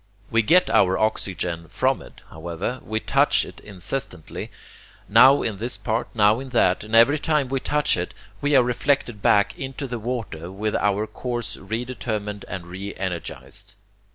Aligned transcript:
We 0.31 0.41
get 0.41 0.67
our 0.67 0.97
oxygen 0.97 1.67
from 1.67 2.01
it, 2.01 2.23
however, 2.31 2.81
we 2.83 2.99
touch 2.99 3.45
it 3.45 3.59
incessantly, 3.59 4.49
now 5.07 5.43
in 5.43 5.57
this 5.57 5.77
part, 5.77 6.07
now 6.15 6.39
in 6.39 6.49
that, 6.49 6.83
and 6.83 6.95
every 6.95 7.19
time 7.19 7.49
we 7.49 7.59
touch 7.59 7.95
it 7.97 8.15
we 8.41 8.55
are 8.55 8.63
reflected 8.63 9.21
back 9.21 9.55
into 9.59 9.85
the 9.85 9.99
water 9.99 10.51
with 10.51 10.75
our 10.75 11.05
course 11.05 11.55
re 11.55 11.85
determined 11.85 12.45
and 12.47 12.65
re 12.65 12.95
energized. 12.95 13.75